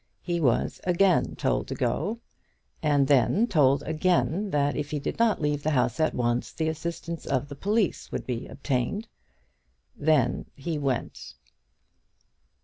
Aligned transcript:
He 0.23 0.39
was 0.41 0.81
again 0.83 1.35
told 1.35 1.67
to 1.67 1.75
go; 1.75 2.17
and 2.81 3.07
then 3.07 3.45
told 3.45 3.83
again, 3.83 4.49
that 4.49 4.75
if 4.75 4.89
he 4.89 4.97
did 4.97 5.19
not 5.19 5.39
leave 5.39 5.61
the 5.61 5.69
house 5.69 5.99
at 5.99 6.15
once, 6.15 6.51
the 6.53 6.69
assistance 6.69 7.27
of 7.27 7.47
the 7.49 7.55
police 7.55 8.11
would 8.11 8.25
be 8.25 8.47
obtained. 8.47 9.07
Then 9.95 10.47
he 10.55 10.79
went. 10.79 11.35